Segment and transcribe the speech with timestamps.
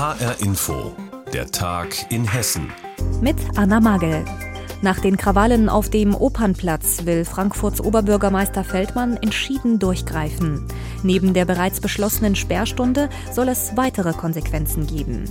[0.00, 0.96] HR Info,
[1.30, 2.72] der Tag in Hessen.
[3.20, 4.24] Mit Anna Magel.
[4.80, 10.66] Nach den Krawallen auf dem Opernplatz will Frankfurts Oberbürgermeister Feldmann entschieden durchgreifen.
[11.02, 15.24] Neben der bereits beschlossenen Sperrstunde soll es weitere Konsequenzen geben.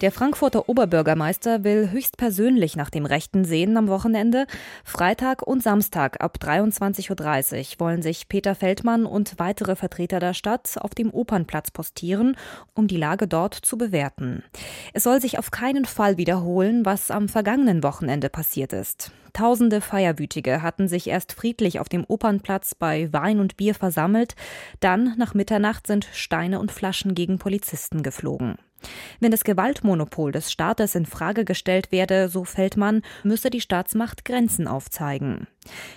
[0.00, 4.46] Der Frankfurter Oberbürgermeister will höchstpersönlich nach dem Rechten sehen am Wochenende.
[4.84, 10.76] Freitag und Samstag ab 23.30 Uhr wollen sich Peter Feldmann und weitere Vertreter der Stadt
[10.80, 12.36] auf dem Opernplatz postieren,
[12.74, 14.44] um die Lage dort zu bewerten.
[14.92, 19.10] Es soll sich auf keinen Fall wiederholen, was am vergangenen Wochenende passiert ist.
[19.32, 24.36] Tausende Feierwütige hatten sich erst friedlich auf dem Opernplatz bei Wein und Bier versammelt,
[24.78, 28.58] dann nach Mitternacht sind Steine und Flaschen gegen Polizisten geflogen.
[29.20, 34.68] Wenn das Gewaltmonopol des Staates in Frage gestellt werde, so Feldmann, müsse die Staatsmacht Grenzen
[34.68, 35.46] aufzeigen.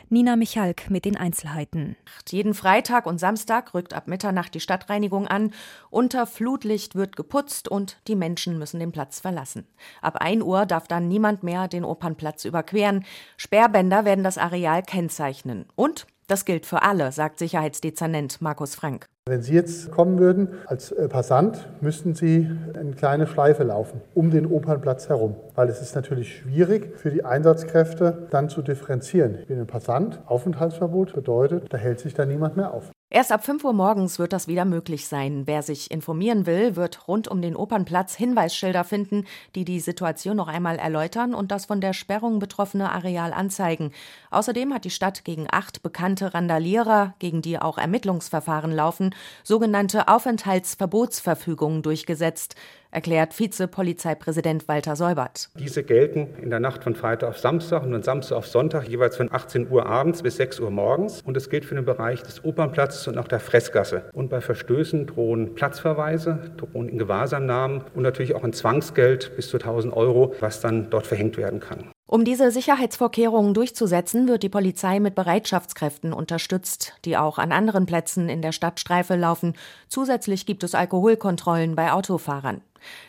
[0.10, 1.96] Nina Michalk mit den Einzelheiten.
[2.30, 5.54] Jeden Freitag und Samstag rückt ab Mitternacht die Stadtreinigung an.
[5.90, 9.66] Unter Flutlicht wird geputzt und die Menschen müssen den Platz verlassen.
[10.02, 13.06] Ab 1 Uhr darf dann niemand mehr den Opernplatz überqueren.
[13.38, 15.66] Sperrbänder werden das Areal kennzeichnen.
[15.76, 19.06] Und das gilt für alle, sagt Sicherheitsdezernent Markus Frank.
[19.28, 24.32] Wenn Sie jetzt kommen würden als äh, Passant, müssten Sie eine kleine Schleife laufen um
[24.32, 29.40] den Opernplatz herum, weil es ist natürlich schwierig für die Einsatzkräfte dann zu differenzieren.
[29.42, 32.92] Ich bin ein Passant, Aufenthaltsverbot bedeutet, da hält sich da niemand mehr auf.
[33.14, 35.44] Erst ab 5 Uhr morgens wird das wieder möglich sein.
[35.46, 40.48] Wer sich informieren will, wird rund um den Opernplatz Hinweisschilder finden, die die Situation noch
[40.48, 43.92] einmal erläutern und das von der Sperrung betroffene Areal anzeigen.
[44.30, 51.82] Außerdem hat die Stadt gegen acht bekannte Randalierer, gegen die auch Ermittlungsverfahren laufen, sogenannte Aufenthaltsverbotsverfügungen
[51.82, 52.56] durchgesetzt
[52.92, 55.50] erklärt Vizepolizeipräsident Walter Seubert.
[55.58, 59.18] Diese gelten in der Nacht von Freitag auf Samstag und von Samstag auf Sonntag jeweils
[59.18, 61.22] von 18 Uhr abends bis 6 Uhr morgens.
[61.22, 64.04] Und es gilt für den Bereich des Opernplatzes und auch der Fressgasse.
[64.14, 69.58] Und bei Verstößen drohen Platzverweise, drohen in Gewahrsamnahmen und natürlich auch ein Zwangsgeld bis zu
[69.58, 71.92] 1000 Euro, was dann dort verhängt werden kann.
[72.12, 78.28] Um diese Sicherheitsvorkehrungen durchzusetzen, wird die Polizei mit Bereitschaftskräften unterstützt, die auch an anderen Plätzen
[78.28, 79.54] in der Stadtstreife laufen.
[79.88, 82.60] Zusätzlich gibt es Alkoholkontrollen bei Autofahrern.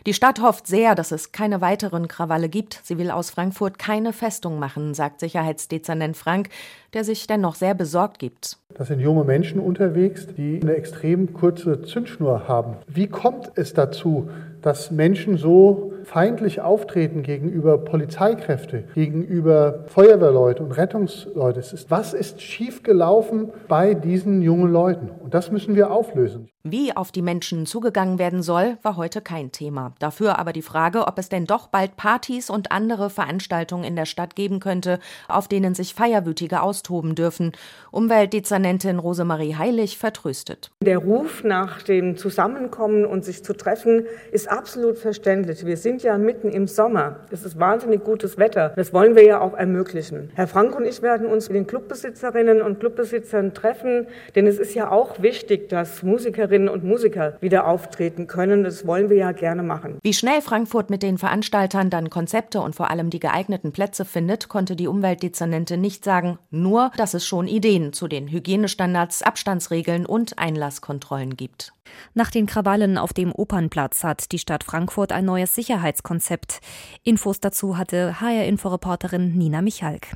[0.07, 2.79] Die Stadt hofft sehr, dass es keine weiteren Krawalle gibt.
[2.85, 6.51] Sie will aus Frankfurt keine Festung machen, sagt Sicherheitsdezernent Frank,
[6.95, 8.59] der sich dennoch sehr besorgt gibt.
[8.75, 12.77] Das sind junge Menschen unterwegs, die eine extrem kurze Zündschnur haben.
[12.87, 14.31] Wie kommt es dazu,
[14.61, 21.61] dass Menschen so feindlich auftreten gegenüber Polizeikräfte, gegenüber Feuerwehrleute und Rettungsleute.
[21.61, 25.11] Ist, was ist schiefgelaufen bei diesen jungen Leuten?
[25.11, 26.49] Und das müssen wir auflösen.
[26.65, 29.95] Wie auf die Menschen zugegangen werden soll, war heute kein Thema.
[29.99, 34.07] Dafür aber die Frage, ob es denn doch bald Partys und andere Veranstaltungen in der
[34.07, 37.51] Stadt geben könnte, auf denen sich Feierwütige austoben dürfen.
[37.91, 40.71] Umweltdezernentin Rosemarie Heilig vertröstet.
[40.85, 45.67] Der Ruf nach dem Zusammenkommen und sich zu treffen ist absolut verständlich.
[45.67, 47.17] Wir sind ja mitten im Sommer.
[47.31, 48.73] Es ist wahnsinnig gutes Wetter.
[48.77, 50.31] Das wollen wir ja auch ermöglichen.
[50.35, 54.75] Herr Frank und ich werden uns mit den Clubbesitzerinnen und Clubbesitzern treffen, denn es ist
[54.75, 58.65] ja auch wichtig, dass Musikerinnen Musikerinnen und Musiker wieder auftreten können.
[58.65, 59.99] Das wollen wir ja gerne machen.
[60.03, 64.49] Wie schnell Frankfurt mit den Veranstaltern dann Konzepte und vor allem die geeigneten Plätze findet,
[64.49, 66.39] konnte die Umweltdezernentin nicht sagen.
[66.51, 71.73] Nur, dass es schon Ideen zu den Hygienestandards, Abstandsregeln und Einlasskontrollen gibt.
[72.15, 76.61] Nach den Krawallen auf dem Opernplatz hat die Stadt Frankfurt ein neues Sicherheitskonzept.
[77.05, 80.09] Infos dazu hatte HR-Inforeporterin Nina Michalk.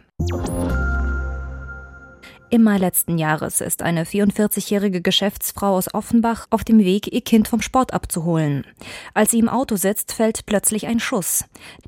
[2.49, 7.49] Im Mai letzten Jahres ist eine 44-jährige Geschäftsfrau aus Offenbach auf dem Weg, ihr Kind
[7.49, 8.65] vom Sport abzuholen.
[9.15, 11.45] Als sie im Auto sitzt, fällt plötzlich ein Schuss.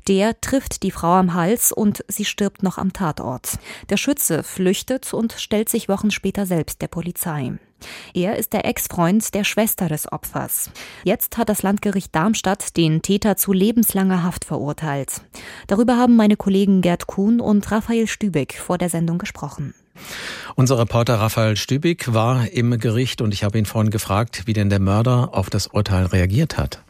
[0.09, 3.57] Der trifft die Frau am Hals und sie stirbt noch am Tatort.
[3.89, 7.53] Der Schütze flüchtet und stellt sich Wochen später selbst der Polizei.
[8.13, 10.71] Er ist der Ex-Freund der Schwester des Opfers.
[11.03, 15.21] Jetzt hat das Landgericht Darmstadt den Täter zu lebenslanger Haft verurteilt.
[15.67, 19.73] Darüber haben meine Kollegen Gerd Kuhn und Raphael Stübeck vor der Sendung gesprochen.
[20.55, 24.69] Unser Reporter Raphael Stübig war im Gericht und ich habe ihn vorhin gefragt, wie denn
[24.69, 26.83] der Mörder auf das Urteil reagiert hat.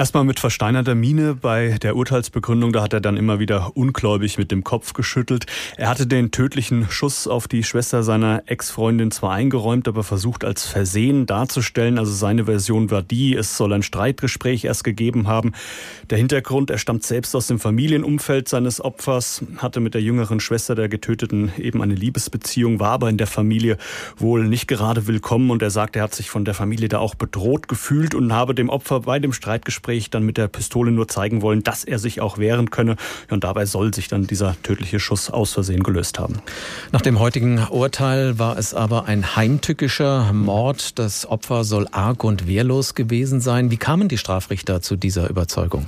[0.00, 4.50] Erstmal mit versteinerter Miene bei der Urteilsbegründung, da hat er dann immer wieder ungläubig mit
[4.50, 5.44] dem Kopf geschüttelt.
[5.76, 10.64] Er hatte den tödlichen Schuss auf die Schwester seiner Ex-Freundin zwar eingeräumt, aber versucht als
[10.64, 11.98] Versehen darzustellen.
[11.98, 15.52] Also seine Version war die, es soll ein Streitgespräch erst gegeben haben.
[16.08, 20.74] Der Hintergrund, er stammt selbst aus dem Familienumfeld seines Opfers, hatte mit der jüngeren Schwester
[20.74, 23.76] der Getöteten eben eine Liebesbeziehung, war aber in der Familie
[24.16, 27.16] wohl nicht gerade willkommen und er sagt, er hat sich von der Familie da auch
[27.16, 31.08] bedroht gefühlt und habe dem Opfer bei dem Streitgespräch Streitgespräch dann mit der Pistole nur
[31.08, 32.96] zeigen wollen, dass er sich auch wehren könne.
[33.30, 36.40] Und dabei soll sich dann dieser tödliche Schuss aus Versehen gelöst haben.
[36.92, 40.98] Nach dem heutigen Urteil war es aber ein heimtückischer Mord.
[40.98, 43.70] Das Opfer soll arg und wehrlos gewesen sein.
[43.70, 45.86] Wie kamen die Strafrichter zu dieser Überzeugung?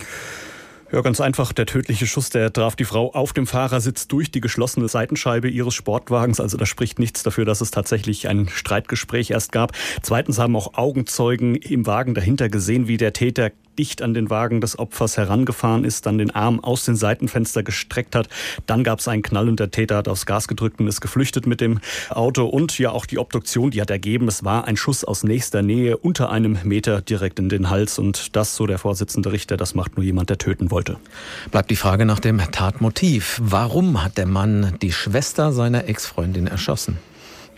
[0.92, 1.54] Ja, ganz einfach.
[1.54, 5.72] Der tödliche Schuss, der traf die Frau auf dem Fahrersitz durch die geschlossene Seitenscheibe ihres
[5.72, 6.38] Sportwagens.
[6.38, 9.72] Also da spricht nichts dafür, dass es tatsächlich ein Streitgespräch erst gab.
[10.02, 14.60] Zweitens haben auch Augenzeugen im Wagen dahinter gesehen, wie der Täter dicht an den Wagen
[14.60, 18.28] des Opfers herangefahren ist, dann den Arm aus den Seitenfenster gestreckt hat.
[18.66, 21.46] Dann gab es einen Knall und der Täter hat aufs Gas gedrückt und ist geflüchtet
[21.46, 21.80] mit dem
[22.10, 22.46] Auto.
[22.46, 25.96] Und ja, auch die Obduktion, die hat ergeben, es war ein Schuss aus nächster Nähe
[25.96, 27.98] unter einem Meter direkt in den Hals.
[27.98, 30.98] Und das, so der Vorsitzende Richter, das macht nur jemand, der töten wollte.
[31.50, 33.40] Bleibt die Frage nach dem Tatmotiv.
[33.42, 36.98] Warum hat der Mann die Schwester seiner Ex-Freundin erschossen?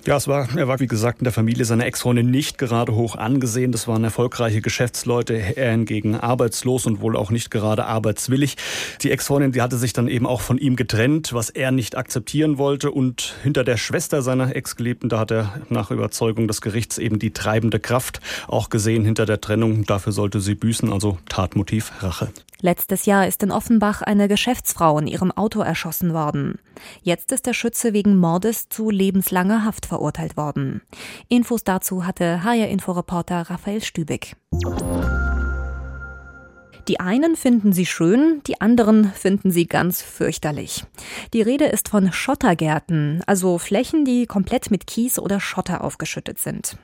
[0.07, 3.17] Ja, es war, er war wie gesagt in der Familie seiner Ex-Freundin nicht gerade hoch
[3.17, 3.73] angesehen.
[3.73, 8.59] Das waren erfolgreiche Geschäftsleute, er hingegen arbeitslos und wohl auch nicht gerade arbeitswillig.
[9.01, 12.59] Die Ex-Freundin, die hatte sich dann eben auch von ihm getrennt, was er nicht akzeptieren
[12.59, 12.91] wollte.
[12.91, 17.31] Und hinter der Schwester seiner Ex-Geliebten, da hat er nach Überzeugung des Gerichts eben die
[17.31, 19.87] treibende Kraft auch gesehen hinter der Trennung.
[19.87, 22.29] Dafür sollte sie büßen, also Tatmotiv Rache.
[22.65, 26.59] Letztes Jahr ist in Offenbach eine Geschäftsfrau in ihrem Auto erschossen worden.
[27.03, 30.81] Jetzt ist der Schütze wegen Mordes zu lebenslanger Haft verurteilt worden.
[31.29, 34.37] Infos dazu hatte HR-Inforeporter Raphael Stübeck.
[36.89, 40.85] Die einen finden sie schön, die anderen finden sie ganz fürchterlich.
[41.33, 46.77] Die Rede ist von Schottergärten, also Flächen, die komplett mit Kies oder Schotter aufgeschüttet sind.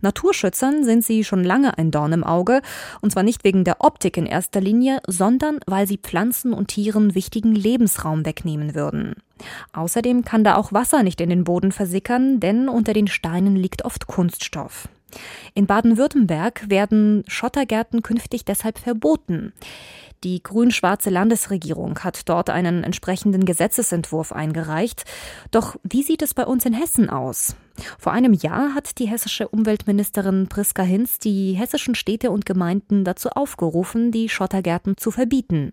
[0.00, 2.60] Naturschützern sind sie schon lange ein Dorn im Auge,
[3.00, 7.14] und zwar nicht wegen der Optik in erster Linie, sondern weil sie Pflanzen und Tieren
[7.14, 9.14] wichtigen Lebensraum wegnehmen würden.
[9.72, 13.84] Außerdem kann da auch Wasser nicht in den Boden versickern, denn unter den Steinen liegt
[13.84, 14.88] oft Kunststoff.
[15.54, 19.52] In Baden-Württemberg werden Schottergärten künftig deshalb verboten.
[20.24, 25.04] Die grün-schwarze Landesregierung hat dort einen entsprechenden Gesetzesentwurf eingereicht.
[25.50, 27.54] Doch wie sieht es bei uns in Hessen aus?
[27.98, 33.28] Vor einem Jahr hat die hessische Umweltministerin Priska Hinz die hessischen Städte und Gemeinden dazu
[33.28, 35.72] aufgerufen, die Schottergärten zu verbieten.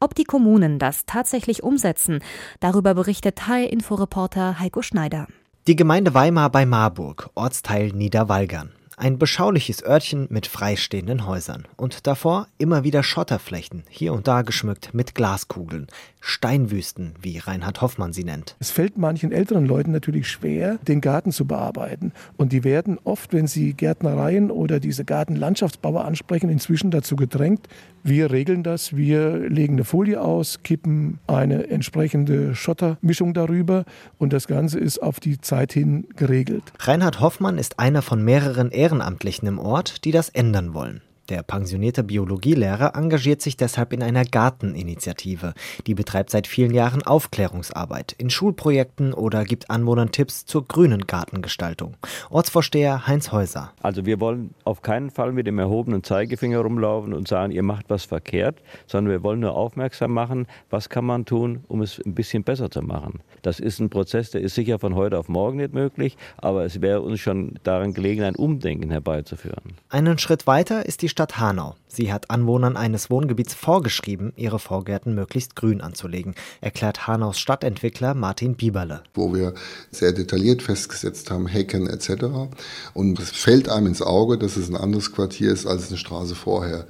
[0.00, 2.20] Ob die Kommunen das tatsächlich umsetzen,
[2.60, 5.28] darüber berichtet HR-Inforeporter Heiko Schneider.
[5.66, 8.72] Die Gemeinde Weimar bei Marburg, Ortsteil Niederwalgern.
[8.98, 14.92] Ein beschauliches Örtchen mit freistehenden Häusern und davor immer wieder Schotterflächen, hier und da geschmückt
[14.92, 15.86] mit Glaskugeln.
[16.20, 18.56] Steinwüsten, wie Reinhard Hoffmann sie nennt.
[18.60, 22.12] Es fällt manchen älteren Leuten natürlich schwer, den Garten zu bearbeiten.
[22.36, 27.68] Und die werden oft, wenn sie Gärtnereien oder diese Gartenlandschaftsbauer ansprechen, inzwischen dazu gedrängt,
[28.04, 33.86] wir regeln das, wir legen eine Folie aus, kippen eine entsprechende Schottermischung darüber
[34.18, 36.64] und das Ganze ist auf die Zeit hin geregelt.
[36.80, 41.00] Reinhard Hoffmann ist einer von mehreren Ehrenamtlichen im Ort, die das ändern wollen.
[41.30, 45.54] Der pensionierte Biologielehrer engagiert sich deshalb in einer Garteninitiative.
[45.86, 51.96] Die betreibt seit vielen Jahren Aufklärungsarbeit in Schulprojekten oder gibt Anwohnern Tipps zur grünen Gartengestaltung.
[52.28, 53.72] Ortsvorsteher Heinz Häuser.
[53.80, 57.88] Also wir wollen auf keinen Fall mit dem erhobenen Zeigefinger rumlaufen und sagen, ihr macht
[57.88, 62.14] was verkehrt, sondern wir wollen nur aufmerksam machen, was kann man tun, um es ein
[62.14, 63.20] bisschen besser zu machen.
[63.40, 66.82] Das ist ein Prozess, der ist sicher von heute auf morgen nicht möglich, aber es
[66.82, 69.74] wäre uns schon daran gelegen, ein Umdenken herbeizuführen.
[69.88, 71.76] Einen Schritt weiter ist die Stadt Hanau.
[71.86, 78.56] Sie hat Anwohnern eines Wohngebiets vorgeschrieben, ihre Vorgärten möglichst grün anzulegen, erklärt Hanaus Stadtentwickler Martin
[78.56, 79.04] Bieberle.
[79.14, 79.54] Wo wir
[79.92, 82.50] sehr detailliert festgesetzt haben, Hecken etc.
[82.94, 86.34] Und es fällt einem ins Auge, dass es ein anderes Quartier ist als eine Straße
[86.34, 86.88] vorher.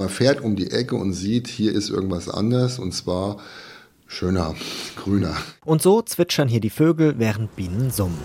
[0.00, 3.36] Man fährt um die Ecke und sieht, hier ist irgendwas anders und zwar
[4.08, 4.56] schöner,
[4.96, 5.36] grüner.
[5.64, 8.18] Und so zwitschern hier die Vögel, während Bienen summen.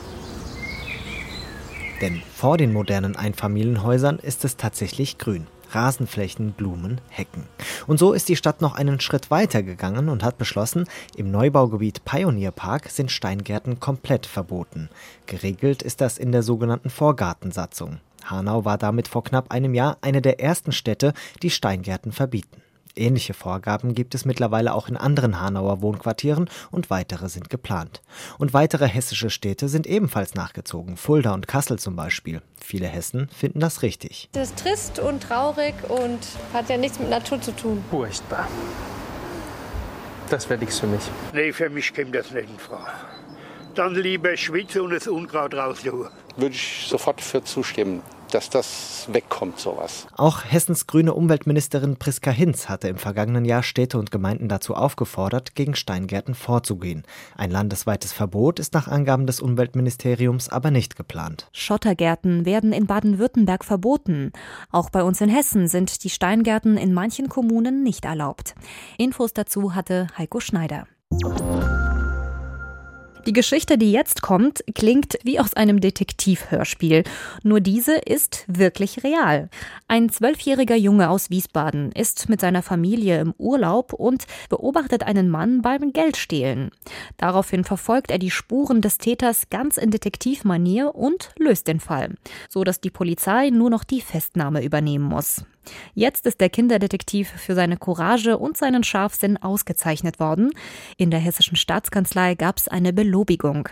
[2.02, 5.48] Denn vor den modernen Einfamilienhäusern ist es tatsächlich grün.
[5.72, 7.44] Rasenflächen, Blumen, Hecken.
[7.88, 10.86] Und so ist die Stadt noch einen Schritt weiter gegangen und hat beschlossen,
[11.16, 14.90] im Neubaugebiet Pioneer Park sind Steingärten komplett verboten.
[15.26, 18.00] Geregelt ist das in der sogenannten Vorgartensatzung.
[18.26, 22.62] Hanau war damit vor knapp einem Jahr eine der ersten Städte, die Steingärten verbieten.
[22.96, 28.02] Ähnliche Vorgaben gibt es mittlerweile auch in anderen Hanauer Wohnquartieren und weitere sind geplant.
[28.38, 32.42] Und weitere hessische Städte sind ebenfalls nachgezogen, Fulda und Kassel zum Beispiel.
[32.62, 34.30] Viele Hessen finden das richtig.
[34.32, 36.20] Das ist trist und traurig und
[36.54, 37.84] hat ja nichts mit Natur zu tun.
[37.90, 38.48] Furchtbar.
[40.30, 41.04] Das wäre nichts für mich.
[41.34, 42.92] Nee, für mich kommt das nicht in Frage.
[43.76, 46.10] Dann lieber schwitzen und das Unkraut raussuchen.
[46.38, 48.02] Würde ich sofort für zustimmen
[48.36, 50.08] dass das wegkommt, sowas.
[50.18, 55.56] Auch Hessens grüne Umweltministerin Priska Hinz hatte im vergangenen Jahr Städte und Gemeinden dazu aufgefordert,
[55.56, 57.04] gegen Steingärten vorzugehen.
[57.38, 61.48] Ein landesweites Verbot ist nach Angaben des Umweltministeriums aber nicht geplant.
[61.54, 64.34] Schottergärten werden in Baden-Württemberg verboten.
[64.70, 68.54] Auch bei uns in Hessen sind die Steingärten in manchen Kommunen nicht erlaubt.
[68.98, 70.88] Infos dazu hatte Heiko Schneider.
[73.26, 77.04] Die Geschichte, die jetzt kommt, klingt wie aus einem Detektivhörspiel.
[77.42, 79.50] Nur diese ist wirklich real.
[79.88, 85.64] Ein zwölfjähriger Junge aus Wiesbaden ist mit seiner Familie im Urlaub und beobachtet einen Mann
[85.64, 86.70] beim Geldstehlen.
[87.18, 92.14] Daraufhin verfolgt er die Spuren des Täters ganz in Detektivmanier und löst den Fall,
[92.48, 95.46] so dass die Polizei nur noch die Festnahme übernehmen muss.
[95.94, 100.52] Jetzt ist der Kinderdetektiv für seine Courage und seinen Scharfsinn ausgezeichnet worden.
[100.98, 103.70] In der hessischen Staatskanzlei gab es eine Belobigung.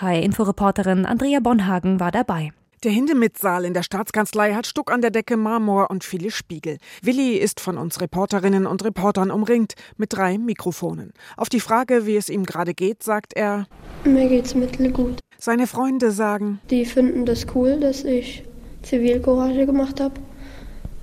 [0.00, 2.52] Hi-Inforeporterin Andrea Bonhagen war dabei.
[2.84, 6.76] Der Hindemith-Saal in der Staatskanzlei hat Stuck an der Decke, Marmor und viele Spiegel.
[7.02, 11.12] Willi ist von uns Reporterinnen und Reportern umringt mit drei Mikrofonen.
[11.38, 13.66] Auf die Frage, wie es ihm gerade geht, sagt er:
[14.04, 15.20] Mir geht's mittelgut.
[15.38, 18.44] Seine Freunde sagen: Die finden das cool, dass ich
[18.82, 20.20] Zivilcourage gemacht habe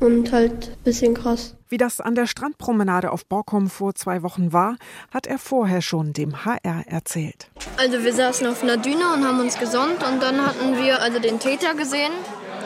[0.04, 1.56] und halt ein bisschen krass.
[1.70, 4.76] Wie das an der Strandpromenade auf Borkum vor zwei Wochen war,
[5.12, 7.50] hat er vorher schon dem HR erzählt.
[7.78, 11.20] Also wir saßen auf einer Düne und haben uns gesonnt und dann hatten wir also
[11.20, 12.12] den Täter gesehen.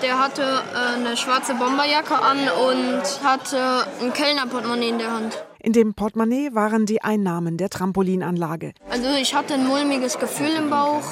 [0.04, 5.44] Der hatte äh, eine schwarze Bomberjacke an und hatte ein Kellnerportemonnaie in der Hand.
[5.60, 8.74] In dem Portemonnaie waren die Einnahmen der Trampolinanlage.
[8.90, 11.04] Also ich hatte ein mulmiges Gefühl im Bauch,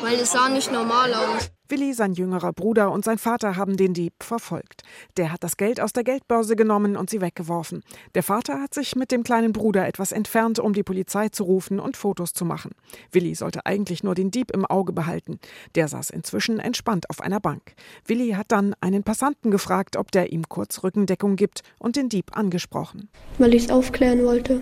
[0.00, 1.50] weil es sah nicht normal aus.
[1.72, 4.82] Willi, sein jüngerer Bruder und sein Vater haben den Dieb verfolgt.
[5.16, 7.82] Der hat das Geld aus der Geldbörse genommen und sie weggeworfen.
[8.14, 11.80] Der Vater hat sich mit dem kleinen Bruder etwas entfernt, um die Polizei zu rufen
[11.80, 12.72] und Fotos zu machen.
[13.10, 15.40] Willi sollte eigentlich nur den Dieb im Auge behalten.
[15.74, 17.72] Der saß inzwischen entspannt auf einer Bank.
[18.04, 22.36] Willi hat dann einen Passanten gefragt, ob der ihm kurz Rückendeckung gibt und den Dieb
[22.36, 23.08] angesprochen.
[23.38, 24.60] Weil ich es aufklären wollte.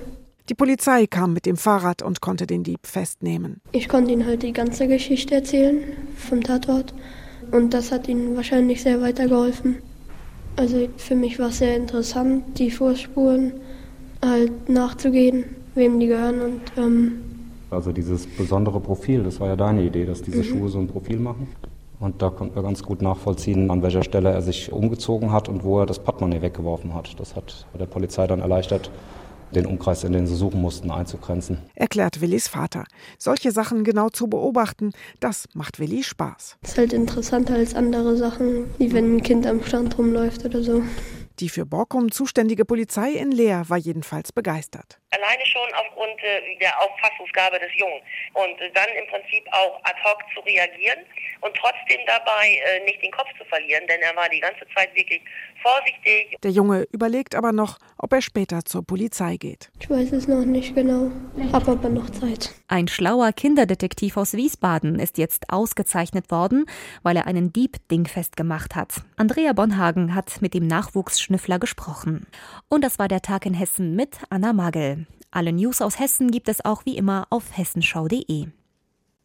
[0.50, 3.61] Die Polizei kam mit dem Fahrrad und konnte den Dieb festnehmen.
[3.71, 5.78] Ich konnte ihm halt die ganze Geschichte erzählen
[6.16, 6.92] vom Tatort
[7.52, 9.76] und das hat ihm wahrscheinlich sehr weitergeholfen.
[10.57, 13.52] Also für mich war es sehr interessant, die Vorspuren
[14.25, 15.45] halt nachzugehen,
[15.76, 17.21] wem die gehören und ähm
[17.71, 20.45] also dieses besondere Profil, das war ja deine Idee, dass diese mhm.
[20.45, 21.47] Schuhe so ein Profil machen.
[22.00, 25.62] Und da konnten wir ganz gut nachvollziehen, an welcher Stelle er sich umgezogen hat und
[25.62, 27.21] wo er das Portemonnaie weggeworfen hat.
[27.21, 28.90] Das hat der Polizei dann erleichtert,
[29.54, 31.59] den Umkreis, in den sie suchen mussten, einzugrenzen.
[31.75, 32.85] Erklärt Willis Vater.
[33.19, 36.59] Solche Sachen genau zu beobachten, das macht Willi Spaß.
[36.62, 40.62] Das ist halt interessanter als andere Sachen, wie wenn ein Kind am Strand rumläuft oder
[40.62, 40.83] so.
[41.40, 45.00] Die für Borkum zuständige Polizei in Leer war jedenfalls begeistert.
[45.11, 48.02] Alleine schon aufgrund äh, der Auffassungsgabe des Jungen
[48.35, 51.00] und äh, dann im Prinzip auch ad hoc zu reagieren
[51.40, 54.95] und trotzdem dabei äh, nicht den Kopf zu verlieren, denn er war die ganze Zeit
[54.95, 55.23] wirklich
[55.62, 56.38] vorsichtig.
[56.43, 59.71] Der Junge überlegt aber noch, ob er später zur Polizei geht.
[59.81, 61.11] Ich weiß es noch nicht genau,
[61.52, 62.55] habe aber noch Zeit.
[62.69, 66.67] Ein schlauer Kinderdetektiv aus Wiesbaden ist jetzt ausgezeichnet worden,
[67.02, 69.02] weil er einen Dieb dingfest gemacht hat.
[69.17, 72.26] Andrea Bonhagen hat mit dem Nachwuchsschnüffler gesprochen.
[72.69, 75.07] Und das war der Tag in Hessen mit Anna Magel.
[75.31, 78.49] Alle News aus Hessen gibt es auch wie immer auf hessenschau.de.